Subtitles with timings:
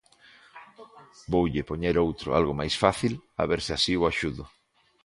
[1.33, 4.43] Voulle poñer outro algo máis fácil, a ver se así o axudo.